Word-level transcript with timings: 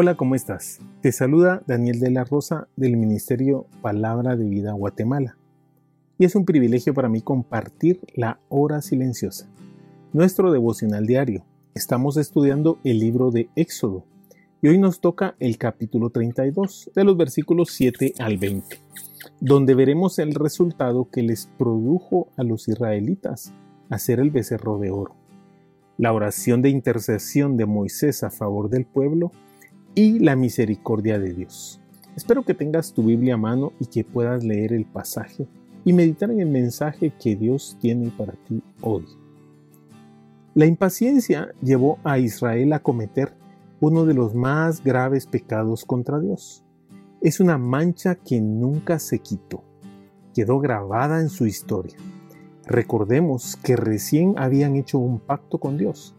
Hola, 0.00 0.16
¿cómo 0.16 0.36
estás? 0.36 0.78
Te 1.00 1.10
saluda 1.10 1.64
Daniel 1.66 1.98
de 1.98 2.12
la 2.12 2.22
Rosa 2.22 2.68
del 2.76 2.96
Ministerio 2.96 3.66
Palabra 3.82 4.36
de 4.36 4.48
Vida 4.48 4.70
Guatemala. 4.70 5.36
Y 6.18 6.24
es 6.24 6.36
un 6.36 6.44
privilegio 6.44 6.94
para 6.94 7.08
mí 7.08 7.20
compartir 7.20 7.98
la 8.14 8.38
hora 8.48 8.80
silenciosa, 8.80 9.48
nuestro 10.12 10.52
devocional 10.52 11.04
diario. 11.04 11.44
Estamos 11.74 12.16
estudiando 12.16 12.78
el 12.84 13.00
libro 13.00 13.32
de 13.32 13.50
Éxodo 13.56 14.04
y 14.62 14.68
hoy 14.68 14.78
nos 14.78 15.00
toca 15.00 15.34
el 15.40 15.58
capítulo 15.58 16.10
32 16.10 16.92
de 16.94 17.02
los 17.02 17.16
versículos 17.16 17.70
7 17.72 18.14
al 18.20 18.38
20, 18.38 18.80
donde 19.40 19.74
veremos 19.74 20.20
el 20.20 20.32
resultado 20.32 21.10
que 21.10 21.24
les 21.24 21.48
produjo 21.58 22.28
a 22.36 22.44
los 22.44 22.68
israelitas 22.68 23.52
hacer 23.90 24.20
el 24.20 24.30
becerro 24.30 24.78
de 24.78 24.92
oro. 24.92 25.16
La 25.96 26.12
oración 26.12 26.62
de 26.62 26.68
intercesión 26.68 27.56
de 27.56 27.66
Moisés 27.66 28.22
a 28.22 28.30
favor 28.30 28.70
del 28.70 28.86
pueblo 28.86 29.32
y 29.98 30.20
la 30.20 30.36
misericordia 30.36 31.18
de 31.18 31.34
Dios. 31.34 31.80
Espero 32.14 32.44
que 32.44 32.54
tengas 32.54 32.92
tu 32.92 33.02
Biblia 33.02 33.34
a 33.34 33.36
mano 33.36 33.72
y 33.80 33.86
que 33.86 34.04
puedas 34.04 34.44
leer 34.44 34.72
el 34.72 34.84
pasaje 34.84 35.48
y 35.84 35.92
meditar 35.92 36.30
en 36.30 36.38
el 36.38 36.48
mensaje 36.48 37.12
que 37.20 37.34
Dios 37.34 37.76
tiene 37.80 38.12
para 38.16 38.34
ti 38.34 38.62
hoy. 38.80 39.06
La 40.54 40.66
impaciencia 40.66 41.48
llevó 41.60 41.98
a 42.04 42.20
Israel 42.20 42.74
a 42.74 42.78
cometer 42.78 43.34
uno 43.80 44.04
de 44.04 44.14
los 44.14 44.36
más 44.36 44.84
graves 44.84 45.26
pecados 45.26 45.84
contra 45.84 46.20
Dios. 46.20 46.62
Es 47.20 47.40
una 47.40 47.58
mancha 47.58 48.14
que 48.14 48.40
nunca 48.40 49.00
se 49.00 49.18
quitó, 49.18 49.64
quedó 50.32 50.60
grabada 50.60 51.20
en 51.20 51.28
su 51.28 51.44
historia. 51.44 51.96
Recordemos 52.66 53.56
que 53.56 53.74
recién 53.74 54.34
habían 54.36 54.76
hecho 54.76 55.00
un 55.00 55.18
pacto 55.18 55.58
con 55.58 55.76
Dios 55.76 56.14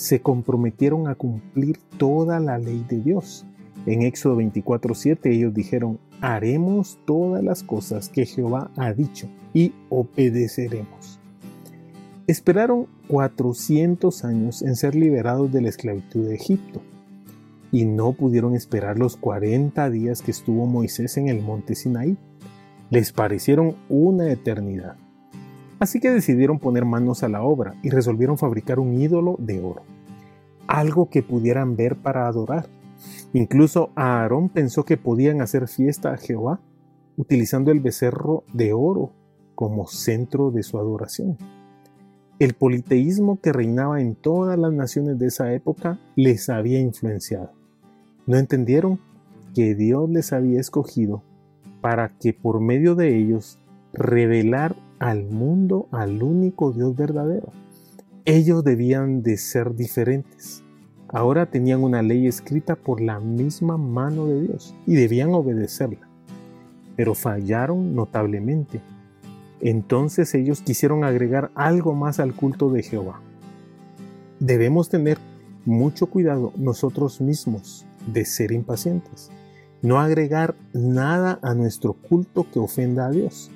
se 0.00 0.22
comprometieron 0.22 1.08
a 1.08 1.14
cumplir 1.14 1.78
toda 1.98 2.40
la 2.40 2.56
ley 2.56 2.86
de 2.88 3.02
Dios. 3.02 3.44
En 3.84 4.00
Éxodo 4.00 4.36
24:7 4.36 5.30
ellos 5.30 5.52
dijeron, 5.52 5.98
haremos 6.22 6.98
todas 7.04 7.44
las 7.44 7.62
cosas 7.62 8.08
que 8.08 8.24
Jehová 8.24 8.70
ha 8.76 8.94
dicho 8.94 9.28
y 9.52 9.74
obedeceremos. 9.90 11.20
Esperaron 12.26 12.86
400 13.08 14.24
años 14.24 14.62
en 14.62 14.74
ser 14.74 14.94
liberados 14.94 15.52
de 15.52 15.60
la 15.60 15.68
esclavitud 15.68 16.26
de 16.26 16.34
Egipto 16.34 16.80
y 17.70 17.84
no 17.84 18.12
pudieron 18.12 18.54
esperar 18.54 18.98
los 18.98 19.18
40 19.18 19.90
días 19.90 20.22
que 20.22 20.30
estuvo 20.30 20.64
Moisés 20.64 21.18
en 21.18 21.28
el 21.28 21.42
monte 21.42 21.74
Sinaí. 21.74 22.16
Les 22.88 23.12
parecieron 23.12 23.76
una 23.90 24.32
eternidad. 24.32 24.96
Así 25.80 25.98
que 25.98 26.10
decidieron 26.10 26.58
poner 26.58 26.84
manos 26.84 27.22
a 27.22 27.28
la 27.30 27.42
obra 27.42 27.74
y 27.82 27.88
resolvieron 27.88 28.36
fabricar 28.36 28.78
un 28.78 29.00
ídolo 29.00 29.36
de 29.38 29.60
oro, 29.60 29.82
algo 30.66 31.08
que 31.08 31.22
pudieran 31.22 31.74
ver 31.74 31.96
para 31.96 32.28
adorar. 32.28 32.68
Incluso 33.32 33.90
Aarón 33.94 34.50
pensó 34.50 34.84
que 34.84 34.98
podían 34.98 35.40
hacer 35.40 35.68
fiesta 35.68 36.12
a 36.12 36.18
Jehová 36.18 36.60
utilizando 37.16 37.70
el 37.70 37.80
becerro 37.80 38.44
de 38.52 38.74
oro 38.74 39.12
como 39.54 39.86
centro 39.86 40.50
de 40.50 40.62
su 40.62 40.78
adoración. 40.78 41.38
El 42.38 42.52
politeísmo 42.52 43.40
que 43.40 43.52
reinaba 43.52 44.02
en 44.02 44.14
todas 44.16 44.58
las 44.58 44.72
naciones 44.74 45.18
de 45.18 45.28
esa 45.28 45.52
época 45.54 45.98
les 46.14 46.50
había 46.50 46.78
influenciado. 46.78 47.52
No 48.26 48.36
entendieron 48.36 49.00
que 49.54 49.74
Dios 49.74 50.10
les 50.10 50.34
había 50.34 50.60
escogido 50.60 51.22
para 51.80 52.10
que 52.18 52.34
por 52.34 52.60
medio 52.60 52.94
de 52.94 53.16
ellos 53.16 53.58
revelar 53.94 54.76
al 55.00 55.24
mundo 55.24 55.88
al 55.90 56.22
único 56.22 56.72
Dios 56.72 56.94
verdadero. 56.94 57.48
Ellos 58.26 58.62
debían 58.62 59.22
de 59.22 59.38
ser 59.38 59.74
diferentes. 59.74 60.62
Ahora 61.08 61.46
tenían 61.46 61.82
una 61.82 62.02
ley 62.02 62.28
escrita 62.28 62.76
por 62.76 63.00
la 63.00 63.18
misma 63.18 63.76
mano 63.76 64.26
de 64.26 64.42
Dios 64.42 64.74
y 64.86 64.94
debían 64.94 65.30
obedecerla. 65.34 66.06
Pero 66.94 67.14
fallaron 67.14 67.96
notablemente. 67.96 68.80
Entonces 69.60 70.34
ellos 70.34 70.60
quisieron 70.60 71.02
agregar 71.02 71.50
algo 71.54 71.94
más 71.94 72.20
al 72.20 72.34
culto 72.34 72.70
de 72.70 72.82
Jehová. 72.82 73.20
Debemos 74.38 74.90
tener 74.90 75.18
mucho 75.64 76.06
cuidado 76.06 76.52
nosotros 76.56 77.20
mismos 77.20 77.86
de 78.06 78.24
ser 78.24 78.52
impacientes. 78.52 79.30
No 79.82 79.98
agregar 79.98 80.54
nada 80.74 81.38
a 81.42 81.54
nuestro 81.54 81.94
culto 81.94 82.46
que 82.52 82.58
ofenda 82.58 83.06
a 83.06 83.10
Dios 83.10 83.50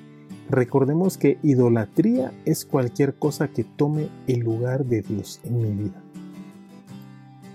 Recordemos 0.49 1.17
que 1.17 1.39
idolatría 1.41 2.31
es 2.45 2.65
cualquier 2.65 3.15
cosa 3.15 3.47
que 3.47 3.63
tome 3.63 4.09
el 4.27 4.41
lugar 4.41 4.85
de 4.85 5.01
Dios 5.01 5.41
en 5.43 5.57
mi 5.57 5.71
vida. 5.71 6.03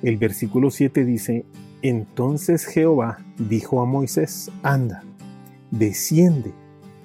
El 0.03 0.17
versículo 0.17 0.71
7 0.71 1.05
dice, 1.05 1.45
entonces 1.83 2.65
Jehová 2.65 3.19
dijo 3.39 3.81
a 3.81 3.87
Moisés, 3.87 4.51
anda, 4.63 5.05
desciende, 5.71 6.53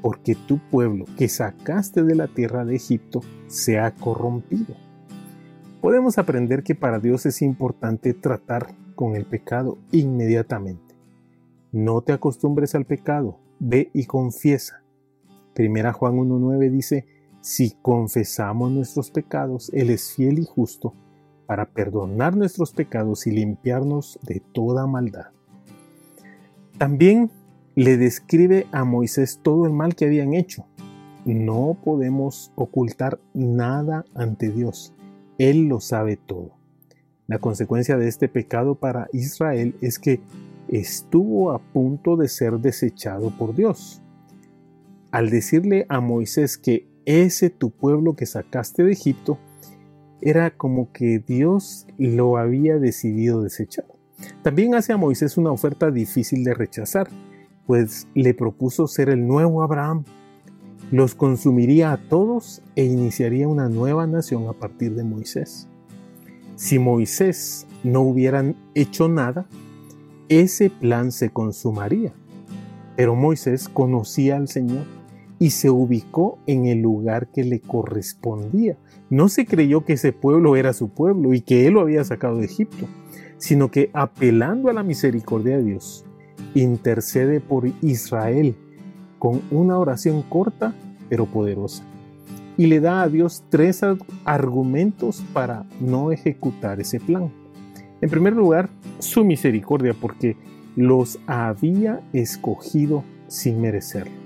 porque 0.02 0.34
tu 0.34 0.60
pueblo 0.72 1.06
que 1.18 1.30
sacaste 1.30 2.04
de 2.04 2.16
la 2.16 2.28
tierra 2.28 2.66
de 2.66 2.76
Egipto 2.76 3.22
se 3.48 3.78
ha 3.80 3.92
corrompido. 3.92 4.76
Podemos 5.82 6.18
aprender 6.18 6.64
que 6.64 6.74
para 6.74 7.00
Dios 7.00 7.28
es 7.28 7.44
importante 7.44 8.16
tratar 8.16 8.74
con 8.96 9.16
el 9.16 9.26
pecado 9.26 9.78
inmediatamente. 9.92 10.96
No 11.72 12.02
te 12.02 12.12
acostumbres 12.12 12.74
al 12.74 12.86
pecado, 12.86 13.40
ve 13.60 13.92
y 13.94 14.06
confiesa 14.06 14.85
Primera 15.56 15.94
Juan 15.94 16.18
1.9 16.18 16.70
dice, 16.70 17.06
si 17.40 17.78
confesamos 17.82 18.72
nuestros 18.72 19.10
pecados, 19.10 19.72
Él 19.74 19.90
es 19.90 20.14
fiel 20.14 20.40
y 20.40 20.46
justo 20.46 20.94
para 21.46 21.66
perdonar 21.70 22.36
nuestros 22.36 22.74
pecados 22.74 23.26
y 23.26 23.32
limpiarnos 23.32 24.20
de 24.22 24.42
toda 24.42 24.86
maldad. 24.86 25.28
También 26.78 27.32
le 27.74 27.96
describe 27.96 28.68
a 28.74 28.84
Moisés 28.84 29.40
todo 29.42 29.66
el 29.66 29.72
mal 29.72 29.96
que 29.96 30.04
habían 30.04 30.34
hecho. 30.34 30.66
No 31.24 31.78
podemos 31.82 32.52
ocultar 32.56 33.22
nada 33.34 34.04
ante 34.14 34.50
Dios. 34.50 34.94
Él 35.38 35.70
lo 35.70 35.80
sabe 35.80 36.18
todo. 36.18 36.52
La 37.28 37.40
consecuencia 37.40 37.96
de 37.96 38.10
este 38.10 38.28
pecado 38.28 38.76
para 38.76 39.08
Israel 39.14 39.74
es 39.80 40.00
que 40.00 40.20
estuvo 40.68 41.52
a 41.52 41.60
punto 41.60 42.18
de 42.18 42.28
ser 42.28 42.60
desechado 42.60 43.30
por 43.30 43.56
Dios 43.56 44.02
al 45.16 45.30
decirle 45.30 45.86
a 45.88 46.02
Moisés 46.02 46.58
que 46.58 46.90
ese 47.06 47.50
tu 47.50 47.70
pueblo 47.70 48.18
que 48.18 48.26
sacaste 48.26 48.84
de 48.84 48.92
Egipto 48.92 49.40
era 50.20 50.52
como 50.52 50.92
que 50.92 51.24
Dios 51.26 51.88
lo 51.98 52.36
había 52.36 52.80
decidido 52.80 53.42
desechar. 53.42 53.86
También 54.44 54.76
hace 54.76 54.92
a 54.92 54.98
Moisés 54.98 55.38
una 55.38 55.54
oferta 55.54 55.90
difícil 55.90 56.44
de 56.44 56.54
rechazar, 56.54 57.08
pues 57.66 58.10
le 58.14 58.34
propuso 58.34 58.88
ser 58.88 59.08
el 59.08 59.26
nuevo 59.26 59.64
Abraham. 59.64 60.04
Los 60.92 61.16
consumiría 61.16 61.94
a 61.94 61.98
todos 62.10 62.62
e 62.76 62.84
iniciaría 62.84 63.48
una 63.48 63.70
nueva 63.70 64.08
nación 64.08 64.50
a 64.50 64.54
partir 64.54 64.96
de 64.96 65.06
Moisés. 65.06 65.70
Si 66.58 66.78
Moisés 66.78 67.68
no 67.86 68.02
hubieran 68.02 68.58
hecho 68.74 69.08
nada, 69.08 69.48
ese 70.28 70.70
plan 70.70 71.14
se 71.14 71.30
consumaría. 71.30 72.12
Pero 72.98 73.16
Moisés 73.16 73.70
conocía 73.70 74.36
al 74.36 74.50
Señor 74.50 74.84
y 75.40 75.50
se 75.52 75.70
ubicó 75.70 76.40
en 76.48 76.66
el 76.66 76.82
lugar 76.82 77.28
que 77.28 77.44
le 77.44 77.60
correspondía. 77.60 78.78
No 79.10 79.30
se 79.30 79.46
creyó 79.46 79.84
que 79.86 79.94
ese 79.94 80.14
pueblo 80.14 80.56
era 80.56 80.74
su 80.74 80.90
pueblo 80.90 81.34
y 81.34 81.42
que 81.42 81.68
él 81.68 81.74
lo 81.74 81.82
había 81.82 82.04
sacado 82.04 82.38
de 82.38 82.46
Egipto, 82.46 82.88
sino 83.38 83.70
que 83.70 83.90
apelando 83.94 84.70
a 84.70 84.74
la 84.74 84.84
misericordia 84.84 85.58
de 85.58 85.64
Dios, 85.64 86.06
intercede 86.54 87.42
por 87.42 87.68
Israel 87.82 88.56
con 89.20 89.42
una 89.52 89.78
oración 89.78 90.22
corta 90.24 90.74
pero 91.10 91.26
poderosa. 91.26 91.84
Y 92.58 92.68
le 92.68 92.80
da 92.80 93.02
a 93.02 93.10
Dios 93.10 93.44
tres 93.50 93.82
argumentos 94.24 95.24
para 95.34 95.66
no 95.82 96.12
ejecutar 96.12 96.80
ese 96.80 97.02
plan. 97.02 97.32
En 98.02 98.10
primer 98.10 98.34
lugar, 98.34 98.70
su 99.00 99.26
misericordia, 99.26 99.94
porque 99.94 100.38
los 100.76 101.20
había 101.28 102.02
escogido 102.14 103.04
sin 103.28 103.60
merecerlo 103.62 104.25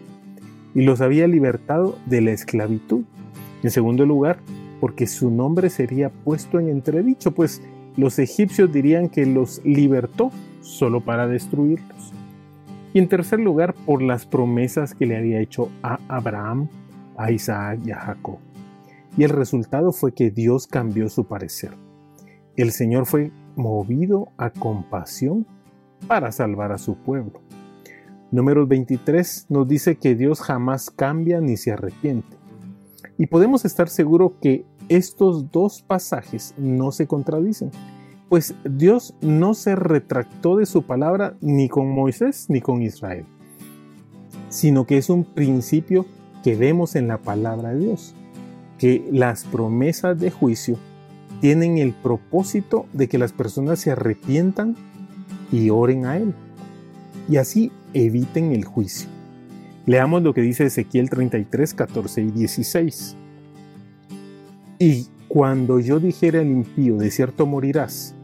y 0.79 0.83
los 0.83 1.01
había 1.01 1.27
libertado 1.27 1.97
de 2.05 2.21
la 2.21 2.31
esclavitud. 2.31 3.03
En 3.63 3.69
segundo 3.69 4.05
lugar, 4.05 4.39
porque 4.79 5.07
su 5.07 5.29
nombre 5.29 5.69
sería 5.69 6.09
puesto 6.09 6.57
en 6.57 6.69
entredicho, 6.69 7.33
pues 7.33 7.61
los 7.97 8.17
egipcios 8.17 8.71
dirían 8.71 9.09
que 9.09 9.25
los 9.25 9.59
libertó 9.65 10.31
solo 10.61 11.01
para 11.01 11.27
destruirlos. 11.27 12.13
Y 12.93 12.99
en 12.99 13.09
tercer 13.09 13.41
lugar, 13.41 13.73
por 13.85 14.01
las 14.01 14.25
promesas 14.25 14.95
que 14.95 15.05
le 15.05 15.17
había 15.17 15.41
hecho 15.41 15.69
a 15.83 15.99
Abraham, 16.07 16.69
a 17.17 17.29
Isaac 17.29 17.81
y 17.83 17.91
a 17.91 17.99
Jacob. 17.99 18.37
Y 19.17 19.25
el 19.25 19.31
resultado 19.31 19.91
fue 19.91 20.13
que 20.13 20.31
Dios 20.31 20.65
cambió 20.65 21.09
su 21.09 21.25
parecer. 21.25 21.71
El 22.55 22.71
Señor 22.71 23.05
fue 23.05 23.33
movido 23.57 24.29
a 24.37 24.49
compasión 24.49 25.45
para 26.07 26.31
salvar 26.31 26.71
a 26.71 26.77
su 26.77 26.95
pueblo. 26.95 27.41
Número 28.31 28.67
23 28.67 29.47
nos 29.49 29.67
dice 29.67 29.95
que 29.97 30.13
Dios 30.13 30.39
jamás 30.41 30.91
cambia 30.91 31.41
ni 31.41 31.57
se 31.57 31.71
arrepiente. 31.71 32.37
Y 33.17 33.25
podemos 33.25 33.65
estar 33.65 33.89
seguros 33.89 34.33
que 34.39 34.65
estos 34.87 35.51
dos 35.51 35.81
pasajes 35.81 36.53
no 36.57 36.91
se 36.91 37.07
contradicen, 37.07 37.71
pues 38.29 38.53
Dios 38.63 39.15
no 39.21 39.55
se 39.55 39.75
retractó 39.75 40.57
de 40.57 40.67
su 40.67 40.83
palabra 40.83 41.35
ni 41.41 41.69
con 41.69 41.89
Moisés 41.89 42.45
ni 42.49 42.61
con 42.61 42.83
Israel, 42.83 43.25
sino 44.49 44.85
que 44.85 44.97
es 44.97 45.09
un 45.09 45.23
principio 45.23 46.05
que 46.43 46.55
vemos 46.55 46.95
en 46.95 47.07
la 47.07 47.17
palabra 47.17 47.69
de 47.69 47.79
Dios, 47.79 48.13
que 48.77 49.09
las 49.11 49.43
promesas 49.45 50.19
de 50.19 50.29
juicio 50.29 50.77
tienen 51.41 51.79
el 51.79 51.93
propósito 51.93 52.85
de 52.93 53.07
que 53.07 53.17
las 53.17 53.33
personas 53.33 53.79
se 53.79 53.91
arrepientan 53.91 54.75
y 55.51 55.71
oren 55.71 56.05
a 56.05 56.17
Él 56.17 56.35
y 57.29 57.37
así 57.37 57.71
eviten 57.93 58.51
el 58.51 58.65
juicio. 58.65 59.07
Leamos 59.85 60.23
lo 60.23 60.33
que 60.33 60.41
dice 60.41 60.65
Ezequiel 60.65 61.09
33, 61.09 61.73
14 61.73 62.21
y 62.21 62.31
16. 62.31 63.15
Y 64.79 65.07
cuando 65.27 65.79
yo 65.79 65.99
dijera 65.99 66.41
al 66.41 66.47
impío, 66.47 66.97
de 66.97 67.11
cierto 67.11 67.45
morirás, 67.45 68.15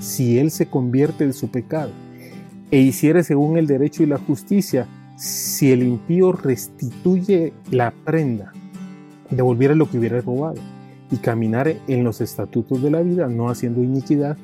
si 0.00 0.38
él 0.38 0.50
se 0.50 0.66
convierte 0.66 1.26
de 1.26 1.32
su 1.34 1.50
pecado 1.50 1.90
e 2.70 2.78
hiciere 2.78 3.24
según 3.24 3.58
el 3.58 3.66
derecho 3.66 4.02
y 4.02 4.06
la 4.06 4.18
justicia, 4.18 4.86
si 5.16 5.70
el 5.72 5.82
impío 5.82 6.32
restituye 6.32 7.52
la 7.70 7.90
prenda, 7.90 8.52
devolviera 9.30 9.74
lo 9.74 9.90
que 9.90 9.98
hubiera 9.98 10.20
robado 10.20 10.60
y 11.10 11.16
caminar 11.16 11.74
en 11.88 12.04
los 12.04 12.20
estatutos 12.20 12.82
de 12.82 12.90
la 12.90 13.02
vida, 13.02 13.26
no 13.28 13.50
haciendo 13.50 13.82
iniquidad, 13.82 14.38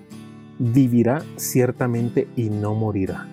vivirá 0.58 1.22
ciertamente 1.36 2.28
y 2.36 2.50
no 2.50 2.74
morirá 2.74 3.28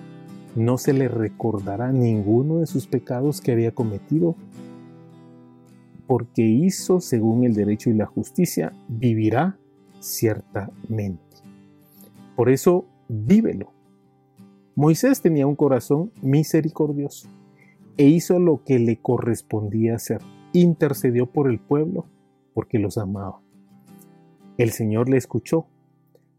no 0.55 0.77
se 0.77 0.93
le 0.93 1.07
recordará 1.07 1.91
ninguno 1.91 2.59
de 2.59 2.67
sus 2.67 2.87
pecados 2.87 3.41
que 3.41 3.51
había 3.51 3.73
cometido, 3.73 4.35
porque 6.07 6.43
hizo 6.43 6.99
según 6.99 7.43
el 7.43 7.53
derecho 7.53 7.89
y 7.89 7.93
la 7.93 8.05
justicia, 8.05 8.73
vivirá 8.87 9.57
ciertamente. 9.99 11.21
Por 12.35 12.49
eso, 12.49 12.85
vívelo. 13.07 13.71
Moisés 14.75 15.21
tenía 15.21 15.47
un 15.47 15.55
corazón 15.55 16.11
misericordioso 16.21 17.29
e 17.97 18.07
hizo 18.07 18.39
lo 18.39 18.63
que 18.63 18.79
le 18.79 18.97
correspondía 18.97 19.95
hacer. 19.95 20.21
Intercedió 20.51 21.27
por 21.27 21.49
el 21.49 21.59
pueblo 21.59 22.05
porque 22.53 22.79
los 22.79 22.97
amaba. 22.97 23.41
El 24.57 24.71
Señor 24.71 25.09
le 25.09 25.17
escuchó. 25.17 25.67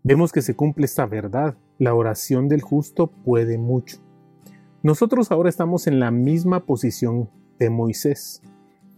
Vemos 0.02 0.32
que 0.32 0.42
se 0.42 0.54
cumple 0.54 0.84
esta 0.84 1.06
verdad. 1.06 1.56
La 1.78 1.94
oración 1.94 2.48
del 2.48 2.62
justo 2.62 3.08
puede 3.08 3.58
mucho. 3.58 4.03
Nosotros 4.84 5.32
ahora 5.32 5.48
estamos 5.48 5.86
en 5.86 5.98
la 5.98 6.10
misma 6.10 6.66
posición 6.66 7.30
de 7.58 7.70
Moisés. 7.70 8.42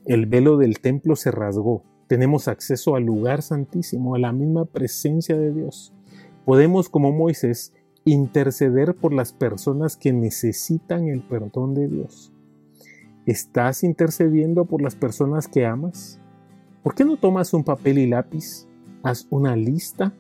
El 0.04 0.26
velo 0.26 0.56
del 0.56 0.80
templo 0.80 1.14
se 1.14 1.30
rasgó. 1.30 1.84
Tenemos 2.08 2.48
acceso 2.48 2.96
al 2.96 3.04
lugar 3.04 3.40
santísimo, 3.40 4.16
a 4.16 4.18
la 4.18 4.32
misma 4.32 4.64
presencia 4.64 5.36
de 5.36 5.52
Dios. 5.52 5.92
Podemos, 6.44 6.88
como 6.88 7.12
Moisés, 7.12 7.72
interceder 8.04 8.96
por 8.96 9.12
las 9.12 9.32
personas 9.32 9.96
que 9.96 10.12
necesitan 10.12 11.06
el 11.06 11.22
perdón 11.22 11.74
de 11.74 11.86
Dios. 11.86 12.32
¿Estás 13.24 13.84
intercediendo 13.84 14.64
por 14.64 14.82
las 14.82 14.96
personas 14.96 15.46
que 15.46 15.66
amas? 15.66 16.18
¿Por 16.82 16.96
qué 16.96 17.04
no 17.04 17.16
tomas 17.16 17.54
un 17.54 17.62
papel 17.62 17.98
y 17.98 18.08
lápiz? 18.08 18.66
Haz 19.04 19.28
una 19.30 19.54
lista 19.54 20.12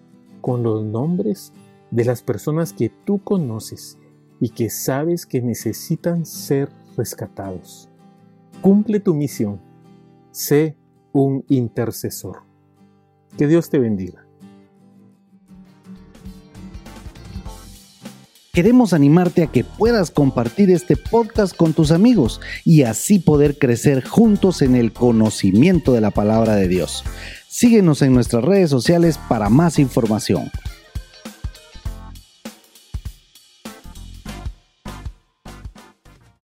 con 0.42 0.62
los 0.62 0.84
nombres 0.84 1.52
de 1.90 2.04
las 2.04 2.22
personas 2.22 2.72
que 2.72 2.88
tú 3.04 3.20
conoces 3.24 3.98
y 4.40 4.50
que 4.50 4.70
sabes 4.70 5.26
que 5.26 5.40
necesitan 5.40 6.26
ser 6.26 6.68
rescatados. 6.96 7.88
Cumple 8.60 9.00
tu 9.00 9.14
misión. 9.14 9.60
Sé 10.30 10.76
un 11.12 11.44
intercesor. 11.48 12.42
Que 13.36 13.46
Dios 13.46 13.70
te 13.70 13.78
bendiga. 13.78 14.26
Queremos 18.56 18.94
animarte 18.94 19.42
a 19.42 19.48
que 19.48 19.64
puedas 19.64 20.10
compartir 20.10 20.70
este 20.70 20.96
podcast 20.96 21.54
con 21.54 21.74
tus 21.74 21.90
amigos 21.90 22.40
y 22.64 22.84
así 22.84 23.18
poder 23.18 23.58
crecer 23.58 24.02
juntos 24.02 24.62
en 24.62 24.74
el 24.74 24.94
conocimiento 24.94 25.92
de 25.92 26.00
la 26.00 26.10
palabra 26.10 26.56
de 26.56 26.66
Dios. 26.66 27.04
Síguenos 27.48 28.00
en 28.00 28.14
nuestras 28.14 28.42
redes 28.42 28.70
sociales 28.70 29.18
para 29.28 29.50
más 29.50 29.78
información. 29.78 30.50